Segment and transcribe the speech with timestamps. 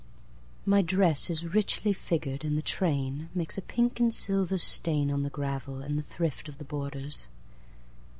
[0.65, 5.81] My dress is richly figured, And the trainMakes a pink and silver stainOn the gravel,
[5.83, 7.27] and the thriftOf the borders.